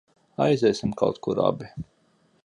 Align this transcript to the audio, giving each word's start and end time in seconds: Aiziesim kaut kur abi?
Aiziesim 0.45 0.91
kaut 1.01 1.19
kur 1.27 1.37
abi? 1.49 1.65